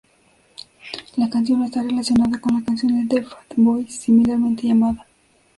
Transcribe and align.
La 1.15 1.29
canción 1.29 1.59
no 1.59 1.65
está 1.65 1.83
relacionada 1.83 2.41
con 2.41 2.55
la 2.55 2.65
canción 2.65 3.07
de 3.07 3.07
The 3.15 3.21
Fat 3.21 3.53
Boys 3.55 3.93
similarmente 3.93 4.65
llamada. 4.65 5.05